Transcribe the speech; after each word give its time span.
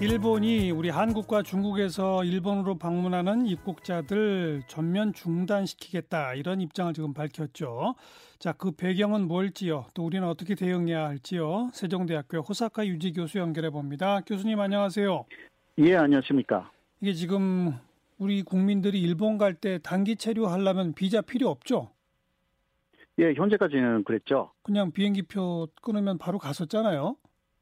일본이 0.00 0.70
우리 0.70 0.90
한국과 0.90 1.42
중국에서 1.42 2.22
일본으로 2.22 2.76
방문하는 2.76 3.46
입국자들 3.46 4.62
전면 4.66 5.14
중단시키겠다 5.14 6.34
이런 6.34 6.60
입장을 6.60 6.92
지금 6.92 7.14
밝혔죠. 7.14 7.94
자, 8.38 8.52
그 8.52 8.72
배경은 8.72 9.26
뭘지요? 9.26 9.86
또 9.94 10.04
우리는 10.04 10.26
어떻게 10.28 10.54
대응해야 10.54 11.06
할지요? 11.06 11.70
세종대학교 11.72 12.40
호사카 12.40 12.86
유지 12.86 13.12
교수 13.14 13.38
연결해 13.38 13.70
봅니다. 13.70 14.20
교수님 14.26 14.60
안녕하세요. 14.60 15.24
예, 15.78 15.96
안녕하십니까. 15.96 16.70
이게 17.00 17.14
지금 17.14 17.72
우리 18.18 18.42
국민들이 18.42 19.00
일본 19.00 19.38
갈 19.38 19.54
때 19.54 19.78
단기 19.82 20.16
체류하려면 20.16 20.92
비자 20.92 21.22
필요 21.22 21.48
없죠? 21.48 21.90
예, 23.18 23.32
현재까지는 23.32 24.04
그랬죠. 24.04 24.50
그냥 24.62 24.92
비행기표 24.92 25.68
끊으면 25.80 26.18
바로 26.18 26.38
갔었잖아요. 26.38 27.16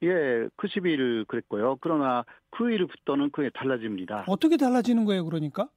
예, 0.05 0.48
90일 0.57 1.27
그랬고요. 1.27 1.77
그러나 1.80 2.25
9일부터는 2.53 3.32
그게 3.32 3.50
달라집니다. 3.54 4.25
어떻게 4.29 4.57
달라지는 4.57 5.04
거예요, 5.04 5.25
그러니까? 5.25 5.68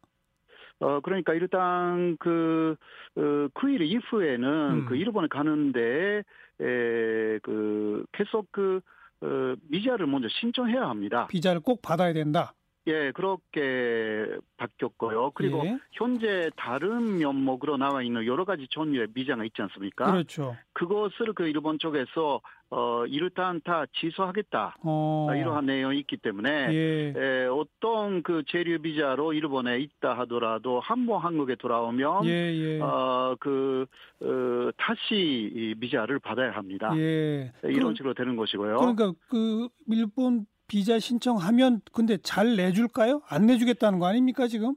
어, 0.80 1.00
그러니까 1.00 1.34
일단 1.34 2.18
그, 2.20 2.76
어, 3.16 3.22
9일 3.54 3.82
이후에는 3.82 4.48
음. 4.72 4.86
그 4.86 4.96
일본에 4.96 5.28
가는데, 5.28 6.24
에, 6.60 7.40
그, 7.42 8.06
계속 8.12 8.52
그, 8.52 8.82
어, 9.22 9.56
비자를 9.72 10.06
먼저 10.06 10.28
신청해야 10.30 10.88
합니다. 10.88 11.28
비자를 11.28 11.62
꼭 11.62 11.82
받아야 11.82 12.14
된다. 12.14 12.54
예, 12.88 13.12
그렇게 13.12 14.26
바뀌었고요. 14.56 15.32
그리고 15.36 15.62
예. 15.66 15.78
현재 15.92 16.50
다른 16.56 17.18
면목으로 17.18 17.78
나와 17.78 18.02
있는 18.02 18.26
여러 18.26 18.46
가지 18.46 18.66
종류의 18.70 19.08
비자가 19.08 19.44
있지 19.44 19.62
않습니까? 19.62 20.12
그렇죠. 20.12 20.56
그것을 20.74 21.34
그 21.34 21.48
일본 21.48 21.80
쪽에서 21.80 22.42
어 22.70 23.06
일단 23.06 23.62
다 23.64 23.86
취소하겠다 23.94 24.76
어. 24.84 25.30
이러한 25.34 25.66
내용이 25.66 26.00
있기 26.00 26.18
때문에 26.18 26.50
예. 26.74 27.14
에, 27.16 27.46
어떤 27.46 28.22
그 28.24 28.44
재료 28.48 28.78
비자로 28.82 29.32
일본에 29.32 29.80
있다 29.80 30.18
하더라도 30.20 30.82
한번 30.82 31.22
한국에 31.22 31.56
돌아오면 31.56 32.26
예, 32.26 32.30
예. 32.30 32.82
어그 32.82 33.86
어, 34.22 34.70
다시 34.76 35.16
이 35.56 35.76
비자를 35.80 36.20
받아야 36.20 36.52
합니다. 36.52 36.92
예. 36.98 37.54
이런 37.64 37.96
식으로 37.96 38.14
되는 38.14 38.36
것이고요. 38.36 38.78
그러니까 38.78 39.14
그 39.30 39.70
일본 39.88 40.46
비자 40.68 41.00
신청하면 41.00 41.82
근데 41.92 42.18
잘 42.18 42.56
내줄까요? 42.56 43.22
안 43.28 43.46
내주겠다는 43.46 44.00
거 44.00 44.06
아닙니까 44.06 44.48
지금? 44.48 44.76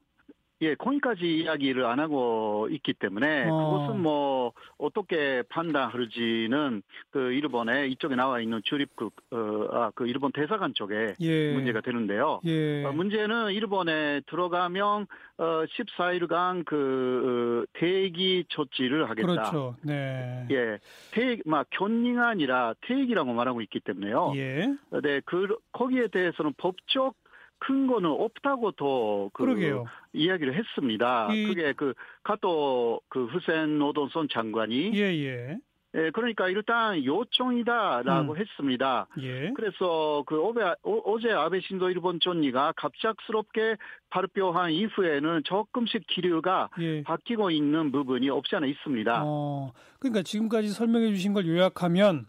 예, 0.63 0.75
거기까지 0.75 1.39
이야기를 1.39 1.87
안 1.87 2.01
하고 2.01 2.69
있기 2.71 2.93
때문에 2.93 3.49
어. 3.49 3.71
그것은 3.71 4.03
뭐 4.03 4.53
어떻게 4.77 5.43
판단할지는 5.49 6.83
그 7.11 7.33
일본에 7.33 7.89
이쪽에 7.89 8.15
나와 8.15 8.41
있는 8.41 8.61
출입국 8.65 9.15
어아그 9.31 10.07
일본 10.07 10.33
대사관 10.33 10.75
쪽에 10.75 11.15
예. 11.21 11.53
문제가 11.55 11.81
되는데요. 11.81 12.41
예. 12.45 12.85
어, 12.85 12.93
문제는 12.93 13.53
일본에 13.53 14.21
들어가면 14.27 15.07
어 15.39 15.65
14일간 15.65 16.65
그 16.67 17.65
어, 17.65 17.71
대기 17.73 18.45
조치를 18.49 19.09
하겠다. 19.09 19.27
그렇죠. 19.27 19.77
네. 19.83 20.47
예, 20.51 20.79
대막 21.13 21.69
견리가 21.71 22.29
아니라 22.29 22.75
대기라고 22.83 23.33
말하고 23.33 23.63
있기 23.63 23.81
때문에요. 23.81 24.33
예. 24.37 24.67
네, 25.03 25.21
그 25.25 25.57
거기에 25.73 26.09
대해서는 26.09 26.53
법적 26.59 27.15
근거는 27.61 28.11
없다고 28.11 28.73
더 28.73 29.31
그, 29.33 29.45
그러게요. 29.45 29.85
이야기를 30.13 30.55
했습니다. 30.55 31.33
이- 31.33 31.47
그게 31.47 31.73
그 31.73 31.95
가또 32.23 33.01
그 33.09 33.27
후센 33.27 33.79
노동선 33.79 34.29
장관이 34.31 34.93
예, 34.95 35.01
예. 35.25 35.59
예, 35.97 36.11
그러니까 36.13 36.49
일단 36.49 37.05
요청이다라고 37.05 38.33
음. 38.35 38.37
했습니다. 38.37 39.09
예. 39.23 39.51
그래서 39.57 40.23
그 40.25 40.41
어제, 40.41 40.61
어, 40.85 41.19
제 41.21 41.33
아베 41.33 41.61
신도 41.61 41.91
일본 41.91 42.21
총리가 42.21 42.73
갑작스럽게 42.77 43.77
발표한 44.09 44.71
이후에는 44.71 45.43
조금씩 45.45 46.07
기류가 46.07 46.71
예. 46.81 47.03
바뀌고 47.03 47.51
있는 47.51 47.91
부분이 47.91 48.31
없지 48.31 48.55
않아 48.57 48.67
있습니다. 48.67 49.23
어. 49.25 49.73
그러니까 49.99 50.23
지금까지 50.23 50.69
설명해 50.69 51.09
주신 51.09 51.33
걸 51.33 51.47
요약하면 51.49 52.27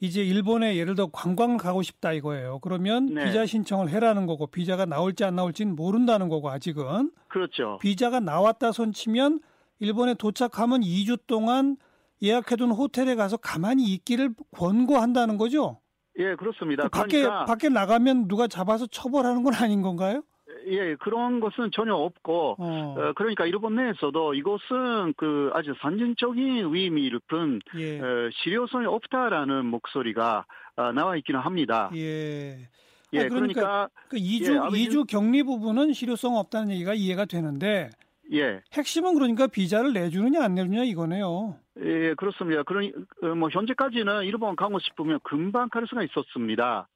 이제 0.00 0.22
일본에 0.24 0.76
예를 0.76 0.94
들어 0.94 1.08
관광을 1.12 1.58
가고 1.58 1.82
싶다 1.82 2.12
이거예요. 2.12 2.58
그러면 2.60 3.06
네. 3.06 3.26
비자 3.26 3.44
신청을 3.44 3.90
해라는 3.90 4.26
거고 4.26 4.46
비자가 4.46 4.86
나올지 4.86 5.24
안 5.24 5.36
나올지는 5.36 5.76
모른다는 5.76 6.30
거고 6.30 6.50
아직은 6.50 7.12
그렇죠. 7.28 7.78
비자가 7.82 8.18
나왔다 8.18 8.72
손치면 8.72 9.40
일본에 9.78 10.14
도착하면 10.14 10.80
2주 10.80 11.20
동안 11.26 11.76
예약해둔 12.22 12.70
호텔에 12.70 13.14
가서 13.14 13.36
가만히 13.36 13.84
있기를 13.92 14.34
권고한다는 14.52 15.36
거죠. 15.36 15.80
예, 16.18 16.34
그렇습니다. 16.34 16.84
그 16.84 16.88
밖에 16.90 17.20
그러니까 17.22 17.44
밖에 17.44 17.68
나가면 17.68 18.28
누가 18.28 18.46
잡아서 18.46 18.86
처벌하는 18.86 19.42
건 19.42 19.54
아닌 19.54 19.82
건가요? 19.82 20.22
예, 20.70 20.94
그런 20.96 21.40
것은 21.40 21.70
전혀 21.72 21.94
없고 21.94 22.56
어, 22.58 22.94
어, 22.96 23.12
그러니까 23.14 23.44
일본 23.46 23.74
내에서도 23.76 24.34
이것은 24.34 25.14
그 25.16 25.50
아주 25.52 25.74
산전적인 25.80 26.72
의미를 26.74 27.20
푼 27.26 27.60
예, 27.76 28.00
어, 28.00 28.30
실효성이 28.42 28.86
없다라는 28.86 29.66
목소리가 29.66 30.44
어, 30.76 30.92
나와 30.92 31.16
있기는 31.16 31.40
합니다. 31.40 31.90
예. 31.94 32.68
예, 33.12 33.18
아, 33.18 33.28
그러니까 33.28 33.28
그러니까 33.28 33.88
그 34.08 34.16
2주 34.16 34.54
예, 34.54 34.58
아버지- 34.58 34.88
2주 34.88 35.06
격리 35.08 35.42
부분은 35.42 35.92
실효성 35.92 36.36
없다는 36.36 36.70
얘기가 36.70 36.94
이해가 36.94 37.24
되는데 37.24 37.90
예, 38.32 38.60
핵심은 38.72 39.14
그러니까 39.14 39.48
비자를 39.48 39.92
내주느냐 39.92 40.44
안 40.44 40.54
내주느냐 40.54 40.84
이거네요. 40.84 41.56
예, 41.82 42.14
그렇습니다. 42.14 42.62
그러니 42.62 42.92
어, 43.22 43.26
뭐 43.34 43.48
현재까지는 43.50 44.22
일본 44.24 44.54
가고 44.54 44.78
싶으면 44.78 45.18
금방 45.24 45.68
갈 45.68 45.84
수가 45.88 46.04
있었습니다. 46.04 46.86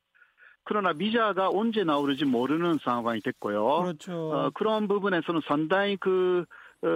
그러나 0.65 0.93
비자가 0.93 1.49
언제 1.51 1.85
나오는지 1.85 2.25
모르는 2.25 2.79
상황이 2.83 3.21
됐고요. 3.21 3.83
그렇죠. 3.83 4.13
어, 4.33 4.51
그런 4.55 4.89
부분에서는 4.89 5.43
상당히 5.47 5.97
그 5.97 6.45
어, 6.83 6.87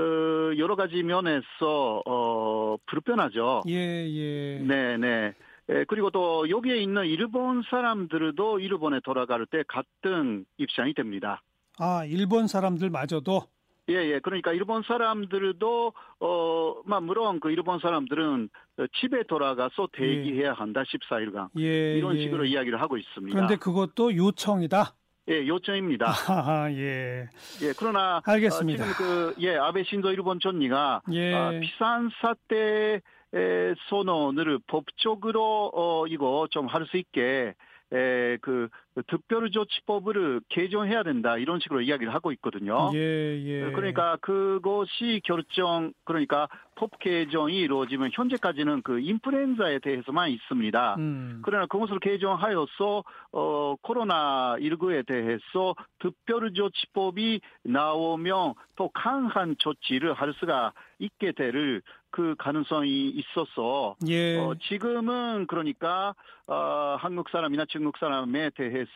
여러 0.59 0.77
가지 0.77 1.03
면에서 1.03 2.03
어, 2.05 2.77
불편하죠. 2.87 3.63
예, 3.69 4.07
예. 4.09 4.59
네, 4.61 4.97
네. 4.97 5.35
예, 5.71 5.85
그리고 5.87 6.11
또 6.11 6.49
여기에 6.49 6.79
있는 6.79 7.07
일본 7.07 7.63
사람들도 7.69 8.59
일본에 8.61 9.01
돌아갈 9.05 9.45
때 9.47 9.63
같은 9.69 10.47
입장이 10.57 10.95
됩니다. 10.95 11.43
아, 11.79 12.05
일본 12.07 12.47
사람들마저도 12.47 13.43
예, 13.91 13.95
예. 13.95 14.19
그러니까 14.21 14.53
일본 14.53 14.83
사람들도 14.83 15.93
어, 16.21 16.75
막 16.85 17.05
물론 17.05 17.41
그 17.41 17.51
일본 17.51 17.79
사람들은 17.81 18.49
어, 18.79 18.87
집에 19.01 19.23
돌아가서 19.25 19.89
대기해야 19.93 20.53
한다 20.53 20.83
14일간 20.83 21.49
예, 21.59 21.97
이런 21.97 22.17
예. 22.17 22.23
식으로 22.23 22.45
이야기를 22.45 22.81
하고 22.81 22.97
있습니다. 22.99 23.35
그런데 23.35 23.57
그것도 23.57 24.15
요청이다. 24.17 24.95
예, 25.31 25.47
요청입니다. 25.47 26.07
하하, 26.11 26.71
예. 26.73 27.29
예, 27.63 27.73
그러나 27.79 28.21
알겠습니다. 28.25 28.85
어, 28.85 28.87
지금 28.89 29.07
그 29.07 29.35
예, 29.41 29.57
아베 29.57 29.85
신조 29.85 30.11
일본 30.13 30.39
총리가 30.41 31.03
예. 31.13 31.35
아, 31.35 31.51
비상사 31.61 32.35
때 32.49 33.01
에, 33.35 33.75
선언을 33.91 34.59
법적으로 34.67 35.71
어 35.75 36.07
이거 36.07 36.47
좀 36.51 36.67
할 36.67 36.87
수 36.87 36.97
있게 36.97 37.55
에, 37.93 38.37
그 38.41 38.69
특별조치법을 39.07 40.41
개정해야 40.49 41.03
된다 41.03 41.37
이런 41.37 41.61
식으로 41.61 41.81
이야기를 41.81 42.13
하고 42.13 42.33
있거든요. 42.33 42.91
예, 42.95 42.99
예. 42.99 43.73
그러니까 43.73 44.17
그것이 44.21 45.21
결정 45.25 45.93
그러니까 46.05 46.49
법 46.75 46.99
개정이 46.99 47.59
이루어지면 47.59 48.11
현재까지는 48.13 48.83
그 48.83 49.01
인플루엔자에 49.01 49.81
대해서만 49.81 50.31
있습니다. 50.31 50.97
음. 50.99 51.43
그러나 51.45 51.67
그것을 51.67 51.99
개정하여서 51.99 53.05
어 53.33 53.77
코로나 53.83 54.57
19에 54.59 55.07
대해서 55.07 55.75
특별조치법이 55.99 57.41
나오면 57.65 58.55
또 58.77 58.89
강한 58.91 59.57
조치를 59.59 60.15
할 60.15 60.33
수가 60.39 60.73
있게 60.99 61.33
될 61.33 61.83
그 62.11 62.35
가능성이 62.39 63.09
있어서 63.11 63.97
예. 64.09 64.39
어 64.39 64.55
지금은 64.69 65.47
그러니까 65.47 66.15
어 66.47 66.97
한국 66.99 67.29
사람이나 67.29 67.67
중국 67.67 67.99
사람에 67.99 68.51
대해서 68.51 68.88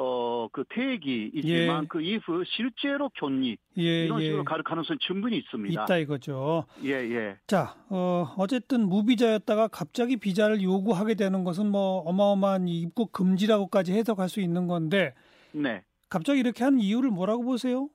어그 0.00 0.64
대기이지만 0.68 1.82
예. 1.82 1.86
그 1.88 2.00
이후 2.00 2.44
실제로 2.46 3.10
격리 3.14 3.56
예, 3.78 4.04
이런 4.04 4.20
예. 4.20 4.26
식으로 4.26 4.44
갈 4.44 4.62
가능성이 4.62 4.96
충분히 5.00 5.38
있습니다. 5.38 5.82
있다 5.82 5.96
이거죠. 5.96 6.66
예, 6.84 6.92
예. 6.92 7.36
자, 7.48 7.74
어, 7.90 8.32
어쨌든 8.38 8.88
무비자였다가 8.88 9.66
갑자기 9.66 10.16
비자를 10.16 10.62
요구하게 10.62 11.16
되는 11.16 11.42
것은 11.42 11.66
뭐 11.68 11.98
어마어마한 12.02 12.68
이 12.68 12.80
입국 12.80 13.10
금지라고까지 13.10 13.92
해석할 13.92 14.28
수 14.28 14.40
있는 14.40 14.68
건데 14.68 15.14
네. 15.50 15.82
갑자기 16.08 16.38
이렇게 16.38 16.62
하는 16.62 16.78
이유를 16.78 17.10
뭐라고 17.10 17.42
보세요? 17.42 17.88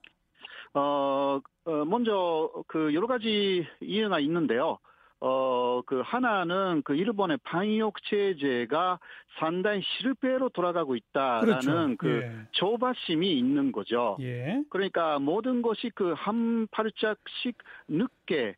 어, 0.74 1.40
어, 1.66 1.72
먼저 1.86 2.52
그 2.68 2.94
여러 2.94 3.08
가지 3.08 3.66
이유가 3.80 4.20
있는데요. 4.20 4.78
어, 5.25 5.81
그 5.86 6.02
하나는 6.04 6.81
그 6.84 6.96
일본의 6.96 7.38
방역 7.44 7.94
체제가 8.04 9.00
상당히 9.40 9.81
실패로 9.81 10.50
돌아가고 10.50 10.98
있다라는 10.98 11.96
그렇죠. 11.96 11.98
그 11.98 12.22
예. 12.24 12.48
조바심이 12.52 13.31
있는 13.31 13.72
거죠. 13.72 14.18
예. 14.20 14.62
그러니까 14.70 15.20
모든 15.20 15.62
것이 15.62 15.92
그한 15.92 16.68
발짝씩 16.72 17.58
늦게 17.88 18.58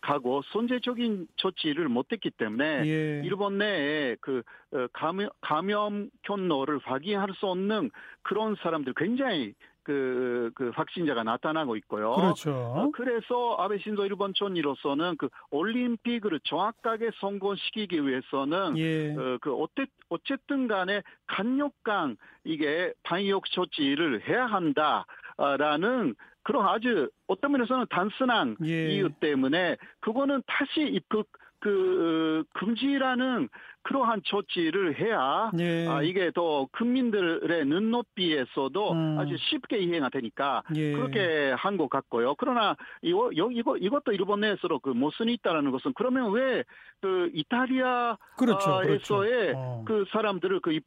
가고 0.00 0.42
선제적인 0.52 1.28
조치를 1.36 1.88
못했기 1.88 2.30
때문에 2.32 2.82
예. 2.84 3.22
일본 3.24 3.58
내에 3.58 4.16
그 4.20 4.42
어, 4.72 4.88
감염, 4.92 5.28
감염 5.40 6.10
경로를 6.22 6.80
확인할 6.82 7.28
수 7.36 7.46
없는 7.46 7.92
그런 8.22 8.56
사람들 8.56 8.94
굉장히 8.96 9.54
그, 9.82 10.50
그 10.54 10.70
확진자가 10.74 11.22
나타나고 11.22 11.76
있고요. 11.76 12.14
그렇죠. 12.14 12.52
어, 12.52 12.90
그래서 12.92 13.56
아베 13.58 13.78
신조 13.78 14.04
일본 14.06 14.32
총리로서는 14.34 15.16
그 15.16 15.28
올림픽을 15.50 16.40
정확하게 16.44 17.10
성공시키기 17.20 18.06
위해서는 18.06 18.78
예. 18.78 19.14
어, 19.16 19.38
그 19.40 19.54
어때, 19.54 19.86
어쨌든 20.08 20.68
간에 20.68 21.02
강력한 21.26 22.16
이게 22.44 22.92
방역 23.02 23.44
조치를 23.46 24.28
해야 24.28 24.46
한다라는 24.46 26.14
그런 26.42 26.66
아주 26.68 27.08
어떤 27.26 27.52
면에서는 27.52 27.86
단순한 27.90 28.56
예. 28.64 28.92
이유 28.92 29.10
때문에 29.20 29.76
그거는 30.00 30.42
다시 30.46 30.82
입국 30.82 31.28
그 31.62 32.44
어, 32.50 32.58
금지라는 32.58 33.48
그러한 33.84 34.20
조치를 34.24 34.98
해야 35.00 35.50
예. 35.58 35.86
아, 35.88 36.02
이게 36.02 36.30
더 36.32 36.66
국민들의 36.72 37.64
눈높이에서도 37.66 38.92
음. 38.92 39.18
아주 39.18 39.36
쉽게 39.38 39.78
이해가 39.78 40.08
되니까 40.08 40.62
예. 40.76 40.92
그렇게 40.92 41.52
한 41.56 41.76
것 41.76 41.88
같고요. 41.88 42.34
그러나 42.34 42.76
이거 43.00 43.30
이거 43.32 43.76
이것도 43.76 44.12
일본 44.12 44.40
내에서 44.40 44.68
그 44.82 44.90
모순이 44.90 45.32
있다라는 45.34 45.70
것은 45.70 45.92
그러면 45.94 46.32
왜 46.32 46.64
그 47.00 47.30
이탈리아에서의 47.34 48.16
그렇죠. 48.36 48.80
그렇죠. 48.80 49.24
어. 49.56 49.84
그 49.86 50.04
사람들을 50.12 50.60
그 50.60 50.78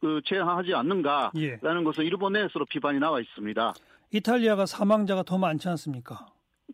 그 0.00 0.20
제한하지 0.26 0.74
않는가라는 0.74 1.32
예. 1.38 1.58
것은 1.84 2.04
일본 2.04 2.34
내에서 2.34 2.50
비판이 2.68 2.98
나와 2.98 3.18
있습니다. 3.20 3.74
이탈리아가 4.12 4.66
사망자가 4.66 5.22
더 5.22 5.38
많지 5.38 5.68
않습니까? 5.70 6.26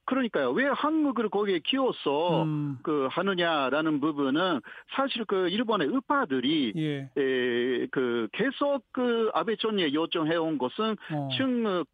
그러니까요. 0.05 0.51
왜 0.53 0.67
한국을 0.67 1.29
거기에 1.29 1.61
키워서 1.61 2.45
음. 2.45 2.79
그 2.83 3.09
하느냐라는 3.11 4.01
부분은 4.01 4.61
사실 4.95 5.25
그 5.25 5.49
일본의 5.49 5.89
의파들이 5.89 6.73
예. 6.77 7.11
에, 7.17 7.87
그 7.91 8.29
계속 8.33 8.85
그 8.93 9.31
아베 9.35 9.57
총리에 9.57 9.93
요청해 9.93 10.37
온 10.37 10.59
것은 10.59 10.97
어. 11.13 11.29
충 11.37 11.85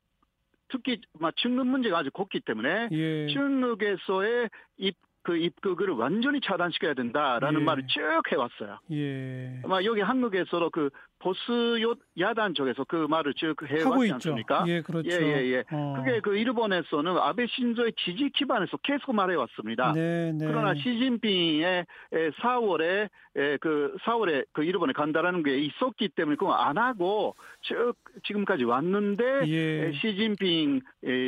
특히 0.69 1.01
막 1.19 1.35
충급 1.37 1.67
문제가 1.67 1.99
아주 1.99 2.11
컸기 2.11 2.41
때문에 2.41 2.89
예. 2.93 3.27
충급에서의 3.29 4.49
입그 4.77 5.37
입국을 5.37 5.91
완전히 5.91 6.41
차단시켜야 6.41 6.95
된다라는 6.95 7.61
예. 7.61 7.65
말을 7.65 7.87
쭉 7.89 8.01
해왔어요. 8.31 8.79
예. 8.93 9.61
아마 9.65 9.83
여기 9.83 10.01
한국에서도 10.01 10.71
그 10.71 10.91
보수 11.21 11.79
요- 11.83 11.95
야단 12.19 12.55
쪽에서 12.55 12.85
그 12.85 13.07
말을 13.09 13.35
쭉 13.35 13.55
해왔지. 13.69 14.13
않습니까? 14.13 14.65
예, 14.69 14.81
그렇죠. 14.83 15.09
예, 15.11 15.17
예, 15.21 15.53
예. 15.53 15.65
어. 15.71 15.95
그게 15.99 16.21
그 16.21 16.37
일본에서는 16.37 17.17
아베 17.19 17.47
신조의 17.47 17.93
지지 18.05 18.31
기반에서 18.35 18.77
계속 18.79 19.15
말해왔습니다. 19.15 19.93
네, 19.95 20.33
네. 20.33 20.47
그러나 20.47 20.75
시진핑의 20.75 21.87
4월에 22.41 23.09
그 23.61 23.95
4월에 24.05 24.45
그 24.53 24.65
일본에 24.65 24.93
간다라는 24.93 25.43
게 25.43 25.59
있었기 25.59 26.09
때문에 26.11 26.37
그거 26.37 26.53
안 26.53 26.77
하고 26.79 27.35
쭉 27.63 27.95
지금까지 28.25 28.65
왔는데 28.65 29.25
예. 29.49 29.93
시진핑 30.01 30.81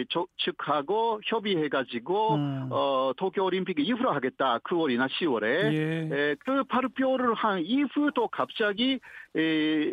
조- 0.08 0.26
측하고 0.38 1.20
협의해가지고 1.24 2.34
음. 2.34 2.68
어 2.70 3.12
도쿄 3.16 3.44
올림픽 3.44 3.78
이후로 3.78 4.10
하겠다 4.12 4.58
9월이나 4.64 5.08
10월에 5.08 5.44
예. 5.44 6.08
에, 6.12 6.34
그 6.44 6.64
발표를 6.64 7.34
한 7.34 7.60
이후도 7.64 8.28
갑자기 8.28 8.98
에, 9.36 9.40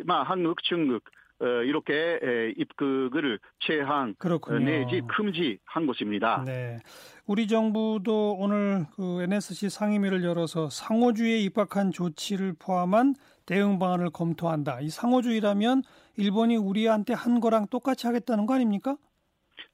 막 0.06 0.30
한국, 0.30 0.64
중국 0.64 1.04
어, 1.40 1.46
이렇게 1.64 1.94
에, 1.94 2.54
입국을 2.58 3.40
제한 3.60 4.10
어, 4.10 4.14
그렇군요. 4.18 4.60
내지 4.60 5.02
금지한 5.08 5.86
것입니다. 5.86 6.44
네. 6.46 6.80
우리 7.28 7.48
정부도 7.48 8.38
오늘 8.40 8.86
그 8.96 9.22
NSC 9.22 9.70
상임위를 9.70 10.24
열어서 10.24 10.70
상호주의에 10.70 11.40
입각한 11.40 11.92
조치를 11.92 12.56
포함한 12.58 13.16
대응 13.46 13.78
방안을 13.80 14.10
검토한다. 14.10 14.82
이 14.82 14.90
상호주의라면 14.90 15.84
일본이 16.16 16.58
우리한테 16.58 17.14
한 17.14 17.40
거랑 17.40 17.68
똑같이 17.68 18.08
하겠다는 18.08 18.46
거 18.46 18.56
아닙니까? 18.56 18.98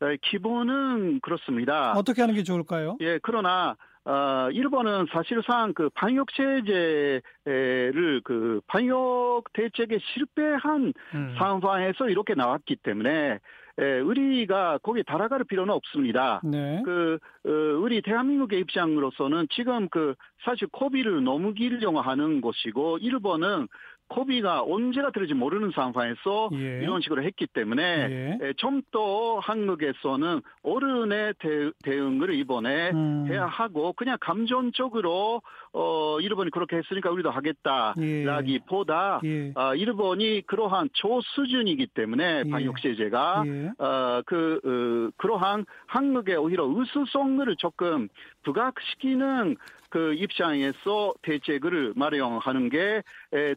에, 0.02 0.18
기본은 0.22 1.20
그렇습니다. 1.22 1.94
어떻게 1.94 2.22
하는 2.22 2.36
게 2.36 2.44
좋을까요? 2.44 2.98
예, 3.02 3.20
그러나 3.22 3.76
어, 4.06 4.50
일본은 4.52 5.06
사실상 5.12 5.74
그 5.74 5.90
방역 5.94 6.28
체제를 6.34 8.22
그 8.24 8.60
방역 8.68 9.44
대책에 9.54 9.98
실패한 10.14 10.94
음. 11.14 11.36
상황에서 11.38 12.10
이렇게 12.10 12.34
나왔기 12.34 12.78
때문에 12.78 13.40
에, 13.80 14.00
우리가 14.02 14.80
거기에 14.80 15.04
달아갈 15.04 15.46
필요는 15.46 15.74
없습니다. 15.74 16.42
네. 16.44 16.82
그 16.84 17.18
어, 17.46 17.50
우리 17.82 18.02
대한민국의 18.02 18.60
입장으로서는 18.60 19.48
지금 19.52 19.88
그 19.90 20.16
사실 20.44 20.68
코비를 20.68 21.24
너무 21.24 21.54
길려고 21.54 22.02
하는 22.02 22.42
것이고 22.42 22.98
일본은 23.00 23.68
코비가 24.14 24.62
언제가 24.62 25.10
들을지 25.10 25.34
모르는 25.34 25.72
상황에서 25.72 26.50
예. 26.54 26.82
이런 26.84 27.02
식으로 27.02 27.24
했기 27.24 27.48
때문에 27.48 28.38
예. 28.42 28.54
좀더 28.58 29.40
한국에서는 29.40 30.42
어른의 30.62 31.34
대, 31.40 31.72
대응을 31.84 32.36
이번에 32.36 32.92
음. 32.92 33.26
해야 33.28 33.48
하고 33.48 33.94
그냥 33.94 34.18
감정적으로 34.22 35.42
어 35.74 36.20
일본이 36.20 36.52
그렇게 36.52 36.78
했으니까 36.78 37.10
우리도 37.10 37.32
하겠다라기보다 37.32 39.22
예. 39.24 39.52
아, 39.56 39.74
일본이 39.74 40.44
그러한 40.46 40.90
초수준이기 40.94 41.88
때문에 41.88 42.44
예. 42.46 42.50
방역 42.50 42.80
제재가 42.82 43.44
예. 43.48 43.72
어, 43.80 44.22
그, 44.28 44.60
어, 44.64 45.12
그러한 45.18 45.66
한국의 45.88 46.36
오히려 46.36 46.66
의수성을 46.66 47.56
조금 47.58 48.10
부각시키는 48.44 49.56
그 49.94 50.16
입장에서 50.16 51.14
대책을 51.22 51.94
마련하는 51.96 52.70
게 52.70 53.04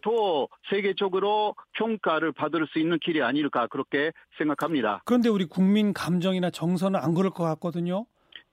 더 0.03 0.49
세계적으로 0.69 1.55
평가를 1.73 2.33
받을 2.33 2.67
수 2.67 2.79
있는 2.79 2.99
길이 2.99 3.23
아닐까 3.23 3.67
그렇게 3.69 4.13
생각합니다. 4.37 5.01
그런데 5.07 5.29
우리 5.31 5.47
국민 5.47 5.93
감정이나 5.95 6.51
정서는 6.51 7.01
안 7.01 7.15
그럴 7.15 7.31
것 7.31 7.45
같거든요. 7.45 8.05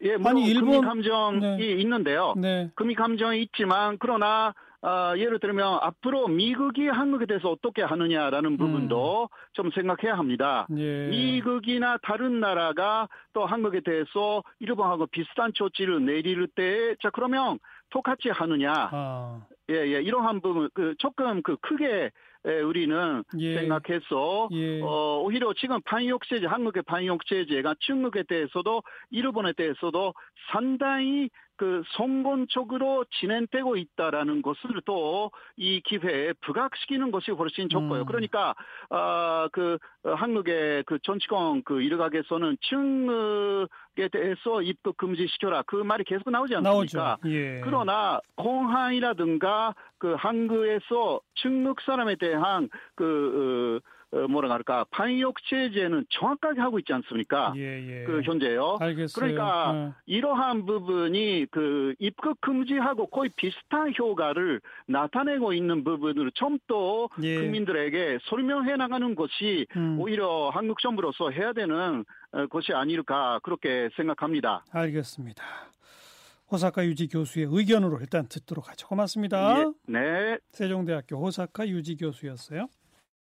예, 0.02 0.16
물론 0.16 0.28
아니, 0.28 0.48
일본- 0.50 0.72
금리 0.82 0.82
감정이 0.88 1.40
네. 1.58 1.72
있는데요. 1.82 2.34
네. 2.38 2.70
금리 2.76 2.94
감정이 2.96 3.42
있지만 3.42 3.98
그러나 4.00 4.54
어, 4.84 5.14
예를 5.18 5.40
들면 5.40 5.80
앞으로 5.82 6.28
미국이 6.28 6.88
한국에 6.88 7.26
대해서 7.26 7.50
어떻게 7.50 7.82
하느냐라는 7.82 8.58
부분도 8.58 9.30
좀 9.54 9.72
생각해야 9.72 10.18
합니다. 10.18 10.68
음. 10.72 10.78
예. 10.78 11.08
미국이나 11.08 11.98
다른 12.04 12.42
나라가 12.42 13.08
또 13.32 13.46
한국에 13.46 13.80
대해서 13.80 14.44
일본하고 14.60 15.08
비슷한 15.08 15.54
조치를 15.54 16.04
내릴 16.04 16.48
때, 16.48 16.96
자, 17.02 17.10
그러면 17.12 17.60
똑같이 17.92 18.30
하느냐. 18.30 18.74
아. 18.92 19.46
예, 19.70 19.76
예, 19.76 20.02
이러한 20.02 20.42
부분, 20.42 20.70
그, 20.74 20.96
조금 20.98 21.42
그 21.42 21.56
크게 21.62 21.88
에, 21.88 22.12
우리는 22.46 23.24
예. 23.40 23.56
생각해서, 23.56 24.50
예. 24.52 24.82
어, 24.82 25.22
오히려 25.24 25.54
지금 25.54 25.82
반역체제, 25.82 26.46
한국의 26.46 26.84
반역체제가 26.84 27.76
중국에 27.80 28.24
대해서도 28.24 28.84
일본에 29.12 29.54
대해서도 29.54 30.14
상당히 30.52 31.30
그 31.56 31.84
성공적으로 31.96 33.06
진행되고 33.20 33.78
있다라는 33.78 34.42
것을 34.42 34.82
또 34.86 35.32
이 35.56 35.82
기회에 35.82 36.34
부각시키는 36.42 37.12
것이 37.12 37.32
훨씬 37.32 37.70
좋고요. 37.70 38.02
음. 38.02 38.06
그러니까 38.06 38.56
아그 38.90 39.78
한국의 40.04 40.84
그 40.86 40.98
정치권 41.04 41.64
그 41.64 41.82
일각에서는 41.82 42.58
중국에 42.62 44.08
대해서 44.12 44.64
입국 44.64 44.98
금지시켜라 44.98 45.62
그 45.64 45.76
말이 45.76 46.04
계속 46.04 46.32
나오지 46.32 46.56
않습니까? 46.56 47.18
예. 47.28 47.62
그러나 47.64 48.20
공항이라든가 48.36 49.76
그 50.00 50.16
한국에서 50.16 51.22
중국 51.36 51.82
사람에 51.82 52.16
대 52.16 52.33
한그 52.34 53.82
어, 53.82 53.94
어, 54.14 54.28
뭐라 54.28 54.54
할까 54.54 54.86
방역 54.92 55.36
체제는 55.44 56.06
정확하게 56.10 56.62
하고 56.62 56.78
있지 56.78 56.94
않습니까? 56.94 57.54
예, 57.58 58.02
예. 58.02 58.04
그 58.04 58.22
현재요. 58.22 58.78
알겠어요. 58.80 59.14
그러니까 59.16 59.72
어. 59.72 59.94
이러한 60.06 60.66
부분이 60.66 61.48
그 61.50 61.96
입국 61.98 62.40
금지하고 62.42 63.08
거의 63.08 63.32
비슷한 63.36 63.92
효과를 63.98 64.62
나타내고 64.88 65.54
있는 65.54 65.84
부분을 65.84 66.32
좀더 66.36 67.10
예. 67.24 67.40
국민들에게 67.40 68.20
설명해 68.26 68.76
나가는 68.76 69.16
것이 69.16 69.66
음. 69.76 70.00
오히려 70.00 70.50
한국 70.54 70.80
정부로서 70.80 71.32
해야 71.32 71.54
되는 71.54 72.06
어, 72.32 72.48
것이 72.48 72.72
아닐까 72.74 73.40
그렇게 73.42 73.90
생각합니다. 73.96 74.64
알겠습니다. 74.72 75.44
호사카 76.54 76.86
유지 76.86 77.08
교수의 77.08 77.48
의견으로 77.50 78.00
일단 78.00 78.28
듣도록 78.28 78.70
하죠. 78.70 78.88
고맙습니다. 78.88 79.60
예, 79.60 79.66
네. 79.92 80.38
세종대학교 80.52 81.18
호사카 81.18 81.68
유지 81.68 81.98
교수였어요. 81.98 82.68